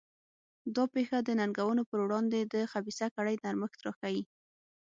[0.75, 4.23] دا پېښه د ننګونو پر وړاندې د خبیثه کړۍ نرمښت راښيي.